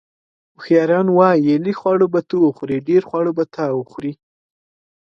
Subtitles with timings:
[0.55, 4.13] اوښیاران وایي: لږ خواړه به ته وخورې، ډېر خواړه به تا وخوري.